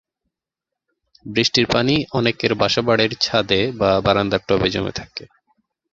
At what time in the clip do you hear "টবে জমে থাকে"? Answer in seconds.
4.47-5.23